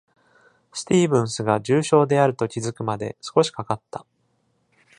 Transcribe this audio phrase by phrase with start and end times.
[0.73, 4.03] スティーブンスが重症であると気づくまで少しかかった。